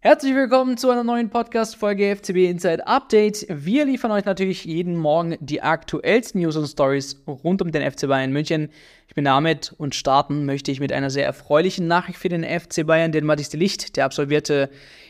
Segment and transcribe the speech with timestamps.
[0.00, 3.44] Herzlich willkommen zu einer neuen Podcast-Folge FCB Inside Update.
[3.48, 8.06] Wir liefern euch natürlich jeden Morgen die aktuellsten News und Stories rund um den FC
[8.06, 8.68] Bayern München.
[9.08, 12.86] Ich bin Ahmed und starten möchte ich mit einer sehr erfreulichen Nachricht für den FC
[12.86, 14.68] Bayern, denn Mathis de Licht, der absolvierte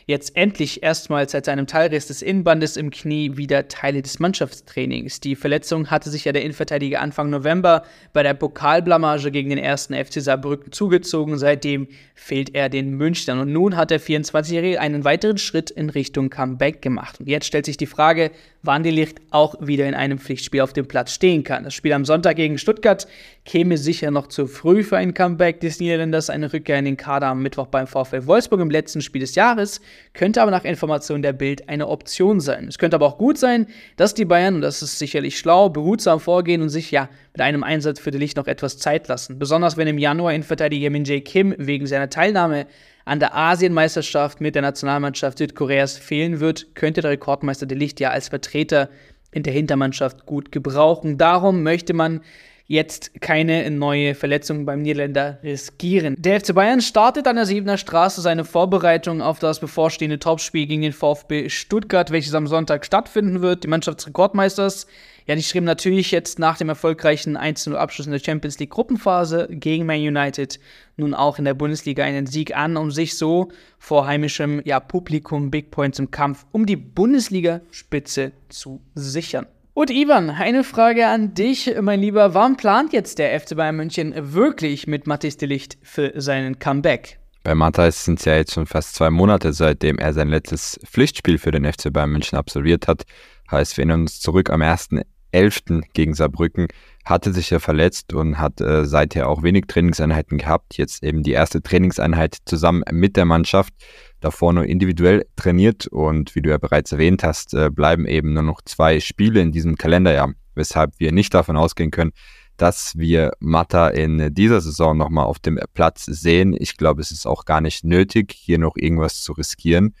[0.09, 5.19] jetzt endlich erstmals seit seinem Teilriss des Innenbandes im Knie wieder Teile des Mannschaftstrainings.
[5.19, 9.93] Die Verletzung hatte sich ja der Innenverteidiger Anfang November bei der Pokalblamage gegen den ersten
[9.93, 11.37] FC Saarbrücken zugezogen.
[11.37, 16.31] Seitdem fehlt er den Münchnern und nun hat der 24-Jährige einen weiteren Schritt in Richtung
[16.31, 17.19] Comeback gemacht.
[17.19, 18.31] Und jetzt stellt sich die Frage,
[18.63, 21.65] wann die Licht auch wieder in einem Pflichtspiel auf dem Platz stehen kann.
[21.65, 23.07] Das Spiel am Sonntag gegen Stuttgart
[23.45, 26.29] käme sicher noch zu früh für ein Comeback des Niederländers.
[26.29, 29.81] Eine Rückkehr in den Kader am Mittwoch beim VfL Wolfsburg im letzten Spiel des Jahres
[30.13, 32.67] könnte aber nach Informationen der Bild eine Option sein.
[32.67, 33.65] Es könnte aber auch gut sein,
[33.97, 37.63] dass die Bayern, und das ist sicherlich schlau, behutsam vorgehen und sich ja mit einem
[37.63, 39.39] Einsatz für die Licht noch etwas Zeit lassen.
[39.39, 42.67] Besonders wenn im Januar Innenverteidiger Min Jae Kim wegen seiner Teilnahme
[43.05, 48.11] an der Asienmeisterschaft mit der Nationalmannschaft Südkoreas fehlen wird, könnte der Rekordmeister De Licht ja
[48.11, 48.89] als Vertreter
[49.31, 51.17] in der Hintermannschaft gut gebrauchen.
[51.17, 52.21] Darum möchte man
[52.69, 56.15] jetzt keine neue Verletzung beim Niederländer riskieren.
[56.19, 60.83] Der FC Bayern startet an der Siebener Straße seine Vorbereitung auf das bevorstehende Topspiel gegen
[60.83, 63.63] den VfB Stuttgart, welches am Sonntag stattfinden wird.
[63.63, 64.85] Die Mannschaftsrekordmeisters
[65.29, 69.85] ja, die schrieben natürlich jetzt nach dem erfolgreichen 1-0-Abschluss in der Champions League Gruppenphase gegen
[69.85, 70.59] Man United
[70.97, 75.51] nun auch in der Bundesliga einen Sieg an, um sich so vor heimischem ja, Publikum
[75.51, 79.45] Big Points im Kampf um die Bundesliga-Spitze zu sichern.
[79.79, 82.33] Und Ivan, eine Frage an dich, mein Lieber.
[82.33, 87.17] Wann plant jetzt der FC Bayern München wirklich mit Mathis de Licht für seinen Comeback?
[87.45, 91.37] Bei Matthias sind es ja jetzt schon fast zwei Monate, seitdem er sein letztes Pflichtspiel
[91.37, 93.03] für den FC Bayern München absolviert hat.
[93.49, 94.89] Heißt, wir erinnern uns zurück am 1.
[95.31, 95.61] 11.
[95.93, 96.67] gegen Saarbrücken,
[97.05, 100.77] hatte sich ja verletzt und hat äh, seither auch wenig Trainingseinheiten gehabt.
[100.77, 103.73] Jetzt eben die erste Trainingseinheit zusammen mit der Mannschaft,
[104.19, 108.43] davor nur individuell trainiert und wie du ja bereits erwähnt hast, äh, bleiben eben nur
[108.43, 112.11] noch zwei Spiele in diesem Kalenderjahr, weshalb wir nicht davon ausgehen können,
[112.57, 116.55] dass wir Mata in dieser Saison nochmal auf dem Platz sehen.
[116.57, 119.95] Ich glaube, es ist auch gar nicht nötig, hier noch irgendwas zu riskieren.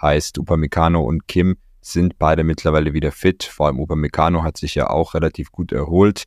[0.00, 3.44] Heißt, Upamecano und Kim sind beide mittlerweile wieder fit.
[3.44, 6.24] Vor allem Upamecano hat sich ja auch relativ gut erholt.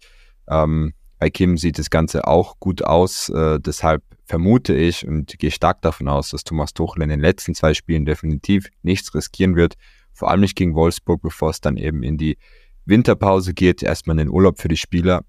[0.50, 3.30] Ähm, bei Kim sieht das Ganze auch gut aus.
[3.30, 7.56] Äh, deshalb vermute ich und gehe stark davon aus, dass Thomas Tuchel in den letzten
[7.56, 9.76] zwei Spielen definitiv nichts riskieren wird.
[10.14, 12.38] Vor allem nicht gegen Wolfsburg, bevor es dann eben in die
[12.86, 13.84] Winterpause geht.
[13.84, 15.24] Erstmal in den Urlaub für die Spieler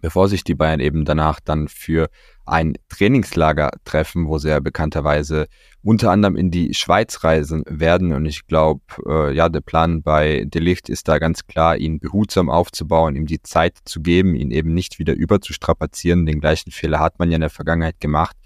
[0.00, 2.08] bevor sich die Bayern eben danach dann für
[2.44, 5.48] ein Trainingslager treffen, wo sie ja bekannterweise
[5.82, 8.12] unter anderem in die Schweiz reisen werden.
[8.12, 12.48] Und ich glaube, äh, ja, der Plan bei Delicht ist da ganz klar, ihn behutsam
[12.48, 16.26] aufzubauen, ihm die Zeit zu geben, ihn eben nicht wieder überzustrapazieren.
[16.26, 18.36] Den gleichen Fehler hat man ja in der Vergangenheit gemacht,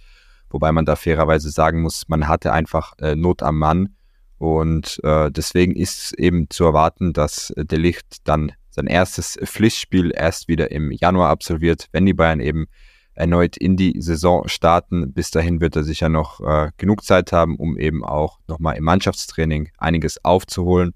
[0.49, 3.97] wobei man da fairerweise sagen muss, man hatte einfach äh, Not am Mann.
[4.39, 10.71] Und äh, deswegen ist eben zu erwarten, dass Delicht dann sein erstes Pflichtspiel erst wieder
[10.71, 12.67] im Januar absolviert, wenn die Bayern eben
[13.15, 15.13] erneut in die Saison starten.
[15.13, 18.85] Bis dahin wird er sicher noch äh, genug Zeit haben, um eben auch nochmal im
[18.85, 20.93] Mannschaftstraining einiges aufzuholen,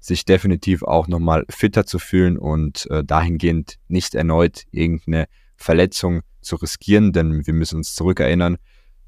[0.00, 5.26] sich definitiv auch nochmal fitter zu fühlen und äh, dahingehend nicht erneut irgendeine
[5.56, 8.56] Verletzung zu riskieren, denn wir müssen uns zurückerinnern,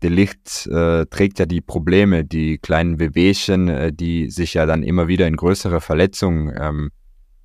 [0.03, 4.83] der Licht äh, trägt ja die Probleme, die kleinen Wehwehchen, äh, die sich ja dann
[4.83, 6.91] immer wieder in größere Verletzungen ähm,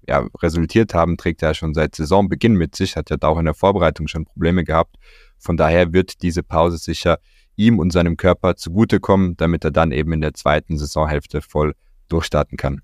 [0.08, 3.46] ja, resultiert haben, trägt er schon seit Saisonbeginn mit sich, hat ja da auch in
[3.46, 4.96] der Vorbereitung schon Probleme gehabt.
[5.38, 7.20] Von daher wird diese Pause sicher
[7.56, 11.74] ihm und seinem Körper zugutekommen, damit er dann eben in der zweiten Saisonhälfte voll
[12.10, 12.82] durchstarten kann.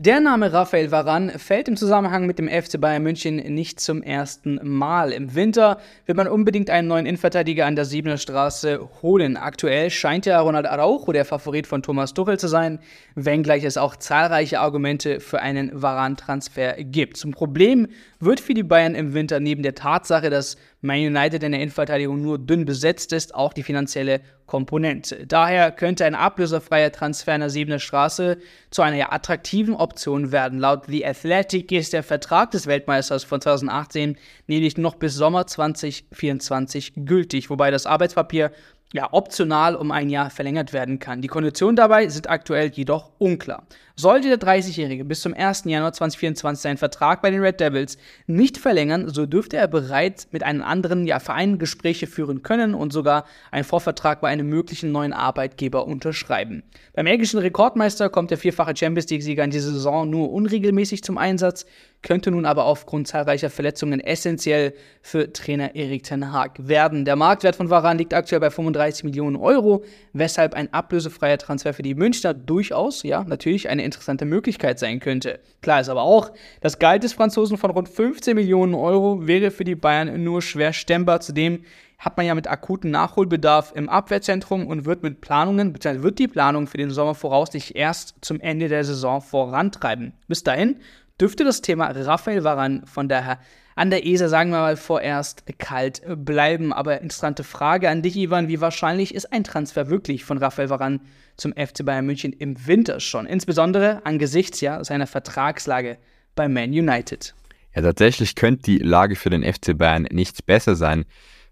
[0.00, 4.60] Der Name Raphael Varan fällt im Zusammenhang mit dem FC Bayern München nicht zum ersten
[4.62, 5.10] Mal.
[5.10, 9.36] Im Winter wird man unbedingt einen neuen Innenverteidiger an der Siebener Straße holen.
[9.36, 12.78] Aktuell scheint ja Ronald Araujo der Favorit von Thomas Tuchel zu sein,
[13.16, 17.16] wenngleich es auch zahlreiche Argumente für einen Varan-Transfer gibt.
[17.16, 17.88] Zum Problem
[18.20, 22.22] wird für die Bayern im Winter neben der Tatsache, dass Man United in der Innenverteidigung
[22.22, 25.26] nur dünn besetzt ist, auch die finanzielle Komponente.
[25.26, 28.38] Daher könnte ein ablöserfreier Transfer in der Siebener Straße
[28.70, 30.60] zu einer attraktiven Option werden.
[30.60, 34.16] Laut The Athletic ist der Vertrag des Weltmeisters von 2018
[34.46, 38.52] nämlich noch bis Sommer 2024 gültig, wobei das Arbeitspapier
[38.92, 41.20] ja optional um ein Jahr verlängert werden kann.
[41.20, 43.64] Die Konditionen dabei sind aktuell jedoch unklar.
[44.00, 45.64] Sollte der 30-Jährige bis zum 1.
[45.64, 47.98] Januar 2024 seinen Vertrag bei den Red Devils
[48.28, 52.92] nicht verlängern, so dürfte er bereits mit einem anderen ja, Verein Gespräche führen können und
[52.92, 56.62] sogar einen Vorvertrag bei einem möglichen neuen Arbeitgeber unterschreiben.
[56.94, 61.66] Beim belgischen Rekordmeister kommt der vierfache Champions League-Sieger in dieser Saison nur unregelmäßig zum Einsatz,
[62.02, 67.04] könnte nun aber aufgrund zahlreicher Verletzungen essentiell für Trainer Erik Ten Haag werden.
[67.04, 71.82] Der Marktwert von Varan liegt aktuell bei 35 Millionen Euro, weshalb ein ablösefreier Transfer für
[71.82, 75.40] die Münchner durchaus, ja, natürlich eine interessante Möglichkeit sein könnte.
[75.60, 76.30] Klar ist aber auch,
[76.60, 80.72] das Gehalt des Franzosen von rund 15 Millionen Euro wäre für die Bayern nur schwer
[80.72, 81.20] stemmbar.
[81.20, 81.64] Zudem
[81.98, 86.28] hat man ja mit akuten Nachholbedarf im Abwehrzentrum und wird mit Planungen, beziehungsweise wird die
[86.28, 90.12] Planung für den Sommer voraussichtlich erst zum Ende der Saison vorantreiben.
[90.28, 90.76] Bis dahin
[91.20, 93.38] dürfte das Thema Raphael Varan von daher
[93.78, 96.72] an der ESA, sagen wir mal, vorerst kalt bleiben.
[96.72, 98.48] Aber interessante Frage an dich, Ivan.
[98.48, 101.00] Wie wahrscheinlich ist ein Transfer wirklich von Raphael Varan
[101.36, 103.26] zum FC Bayern München im Winter schon?
[103.26, 105.98] Insbesondere angesichts ja seiner Vertragslage
[106.34, 107.34] bei Man United.
[107.74, 111.04] Ja, tatsächlich könnte die Lage für den FC Bayern nicht besser sein,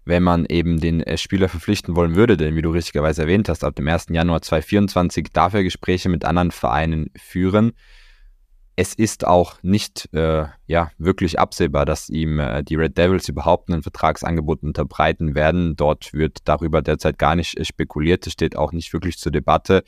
[0.03, 2.35] wenn man eben den äh, Spieler verpflichten wollen würde.
[2.35, 4.07] Denn wie du richtigerweise erwähnt hast, ab dem 1.
[4.09, 7.71] Januar 2024 darf er Gespräche mit anderen Vereinen führen
[8.79, 13.69] es ist auch nicht äh, ja, wirklich absehbar, dass ihm äh, die Red Devils überhaupt
[13.69, 15.75] ein Vertragsangebot unterbreiten werden.
[15.75, 18.27] Dort wird darüber derzeit gar nicht äh, spekuliert.
[18.27, 19.83] Es steht auch nicht wirklich zur Debatte.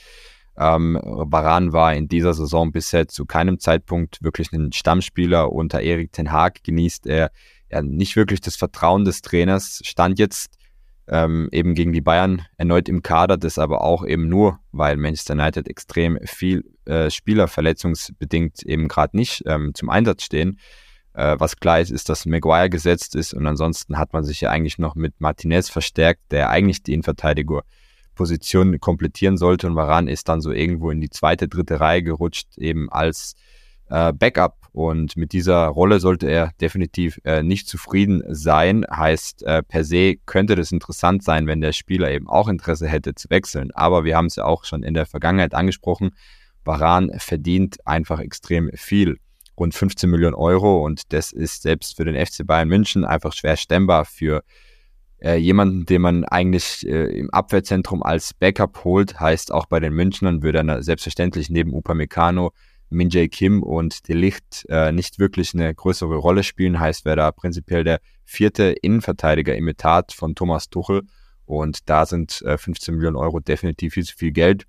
[0.57, 5.51] Ähm, Varan war in dieser Saison bisher zu keinem Zeitpunkt wirklich ein Stammspieler.
[5.51, 7.29] Unter Erik Ten Haag genießt er
[7.69, 9.81] ja, nicht wirklich das Vertrauen des Trainers.
[9.85, 10.58] Stand jetzt
[11.09, 15.33] ähm, eben gegen die Bayern erneut im Kader, das aber auch eben nur, weil Manchester
[15.33, 20.59] United extrem viel äh, Spieler verletzungsbedingt eben gerade nicht ähm, zum Einsatz stehen.
[21.13, 24.51] Äh, was klar ist, ist, dass Maguire gesetzt ist und ansonsten hat man sich ja
[24.51, 30.41] eigentlich noch mit Martinez verstärkt, der eigentlich die Innenverteidiger-Position komplettieren sollte und Varan ist dann
[30.41, 33.35] so irgendwo in die zweite, dritte Reihe gerutscht, eben als
[33.89, 34.58] äh, Backup.
[34.71, 38.85] Und mit dieser Rolle sollte er definitiv äh, nicht zufrieden sein.
[38.89, 43.15] Heißt, äh, per se könnte das interessant sein, wenn der Spieler eben auch Interesse hätte
[43.15, 43.71] zu wechseln.
[43.71, 46.11] Aber wir haben es ja auch schon in der Vergangenheit angesprochen.
[46.63, 49.17] Varan verdient einfach extrem viel.
[49.57, 53.57] Rund 15 Millionen Euro und das ist selbst für den FC Bayern München einfach schwer
[53.57, 54.41] stemmbar für
[55.21, 59.93] äh, jemanden, den man eigentlich äh, im Abwehrzentrum als Backup holt, heißt auch bei den
[59.93, 62.51] Münchnern würde er selbstverständlich neben Upamecano
[62.89, 67.17] Min Jae Kim und De Licht äh, nicht wirklich eine größere Rolle spielen, heißt, wäre
[67.17, 71.03] da prinzipiell der vierte Innenverteidiger im Etat von Thomas Tuchel
[71.45, 74.65] und da sind äh, 15 Millionen Euro definitiv viel zu viel Geld.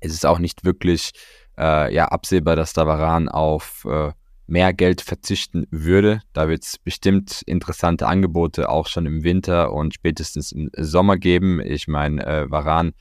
[0.00, 1.12] Es ist auch nicht wirklich
[1.58, 4.12] äh, ja, absehbar, dass Davaran auf äh,
[4.46, 6.22] mehr Geld verzichten würde.
[6.32, 11.60] Da wird es bestimmt interessante Angebote auch schon im Winter und spätestens im Sommer geben.
[11.60, 12.92] Ich meine, äh, Varan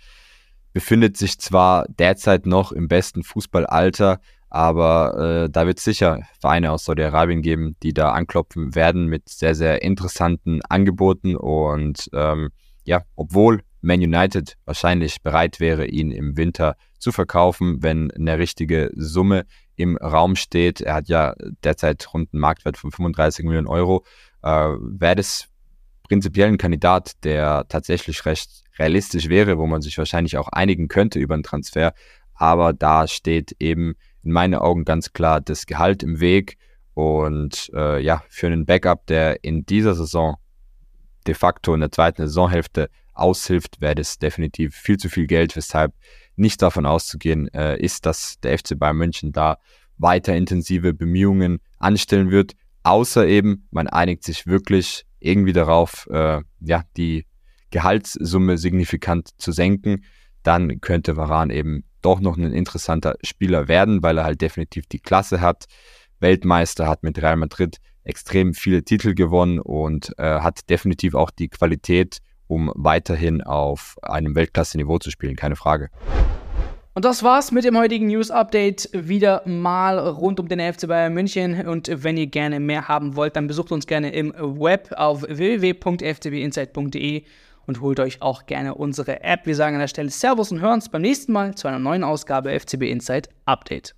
[0.75, 4.19] befindet sich zwar derzeit noch im besten Fußballalter,
[4.49, 9.29] aber äh, da wird es sicher Vereine aus Saudi-Arabien geben, die da anklopfen werden mit
[9.29, 11.37] sehr, sehr interessanten Angeboten.
[11.37, 12.49] Und ähm,
[12.83, 18.91] ja, obwohl Man United wahrscheinlich bereit wäre, ihn im Winter zu verkaufen, wenn eine richtige
[18.97, 19.45] Summe
[19.77, 20.81] im Raum steht.
[20.81, 24.03] Er hat ja derzeit rund einen Marktwert von 35 Millionen Euro.
[24.43, 25.47] Äh, wäre das
[26.07, 31.19] prinzipiell ein Kandidat, der tatsächlich recht realistisch wäre, wo man sich wahrscheinlich auch einigen könnte
[31.19, 31.93] über einen Transfer.
[32.33, 36.57] Aber da steht eben in meinen Augen ganz klar das Gehalt im Weg.
[36.93, 40.37] Und äh, ja, für einen Backup, der in dieser Saison
[41.27, 45.93] de facto in der zweiten Saisonhälfte aushilft, wäre das definitiv viel zu viel Geld, weshalb
[46.35, 49.57] nicht davon auszugehen äh, ist, dass der FC Bayern München da
[49.97, 52.53] weiter intensive Bemühungen anstellen wird,
[52.83, 57.25] außer eben man einigt sich wirklich irgendwie darauf, äh, ja, die
[57.71, 60.05] Gehaltssumme signifikant zu senken,
[60.43, 64.99] dann könnte Varan eben doch noch ein interessanter Spieler werden, weil er halt definitiv die
[64.99, 65.65] Klasse hat.
[66.19, 71.49] Weltmeister hat mit Real Madrid extrem viele Titel gewonnen und äh, hat definitiv auch die
[71.49, 75.89] Qualität, um weiterhin auf einem Weltklasse-Niveau zu spielen, keine Frage.
[76.97, 78.87] Und das war's mit dem heutigen News Update.
[78.93, 81.67] Wieder mal rund um den FC Bayern München.
[81.67, 87.23] Und wenn ihr gerne mehr haben wollt, dann besucht uns gerne im Web auf www.ftbinsight.de
[87.65, 89.45] und holt euch auch gerne unsere App.
[89.45, 92.05] Wir sagen an der Stelle Servus und hören uns beim nächsten Mal zu einer neuen
[92.05, 93.93] Ausgabe FCB Insight Update.